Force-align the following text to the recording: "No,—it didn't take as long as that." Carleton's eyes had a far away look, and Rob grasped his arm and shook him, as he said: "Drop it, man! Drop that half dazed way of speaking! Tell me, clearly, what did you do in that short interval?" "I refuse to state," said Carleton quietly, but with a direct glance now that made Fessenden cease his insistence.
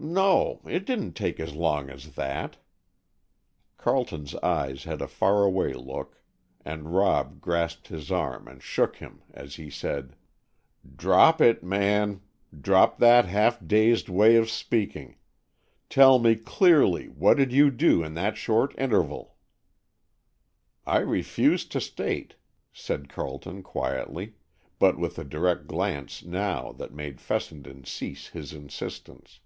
"No,—it 0.00 0.86
didn't 0.86 1.14
take 1.14 1.40
as 1.40 1.56
long 1.56 1.90
as 1.90 2.12
that." 2.14 2.56
Carleton's 3.76 4.36
eyes 4.36 4.84
had 4.84 5.02
a 5.02 5.08
far 5.08 5.42
away 5.42 5.72
look, 5.72 6.22
and 6.64 6.94
Rob 6.94 7.40
grasped 7.40 7.88
his 7.88 8.12
arm 8.12 8.46
and 8.46 8.62
shook 8.62 8.98
him, 8.98 9.22
as 9.32 9.56
he 9.56 9.68
said: 9.68 10.14
"Drop 10.94 11.40
it, 11.40 11.64
man! 11.64 12.20
Drop 12.58 12.98
that 12.98 13.24
half 13.24 13.58
dazed 13.66 14.08
way 14.08 14.36
of 14.36 14.48
speaking! 14.48 15.16
Tell 15.90 16.20
me, 16.20 16.36
clearly, 16.36 17.08
what 17.08 17.36
did 17.36 17.50
you 17.52 17.68
do 17.68 18.04
in 18.04 18.14
that 18.14 18.36
short 18.36 18.78
interval?" 18.78 19.34
"I 20.86 20.98
refuse 20.98 21.64
to 21.66 21.80
state," 21.80 22.36
said 22.72 23.08
Carleton 23.08 23.64
quietly, 23.64 24.34
but 24.78 24.96
with 24.96 25.18
a 25.18 25.24
direct 25.24 25.66
glance 25.66 26.24
now 26.24 26.70
that 26.74 26.94
made 26.94 27.20
Fessenden 27.20 27.82
cease 27.82 28.28
his 28.28 28.52
insistence. 28.52 29.40